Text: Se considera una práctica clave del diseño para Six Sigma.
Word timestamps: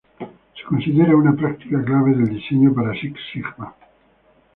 Se 0.55 0.63
considera 0.63 1.15
una 1.15 1.35
práctica 1.35 1.85
clave 1.85 2.15
del 2.15 2.29
diseño 2.29 2.73
para 2.73 2.91
Six 2.99 3.19
Sigma. 3.31 3.75